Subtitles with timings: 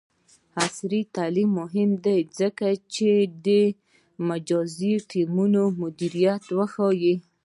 [0.65, 3.09] عصري تعلیم مهم دی ځکه چې
[3.45, 3.47] د
[4.27, 6.41] مجازی ټیمونو مدیریت
[6.73, 7.15] ښيي.